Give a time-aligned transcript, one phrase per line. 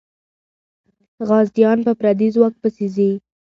[1.27, 3.11] غازيان په پردي ځواک پسې ځي.